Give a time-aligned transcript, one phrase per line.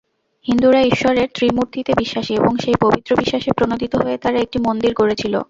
[0.45, 5.33] হিন্দুরা ঈশ্বরের ত্রিমূর্তিতে বিশ্বাসী এবং সেই পবিত্র বিশ্বাসে প্রণোদিত হয়ে তারা একটি মন্দির গড়েছিল।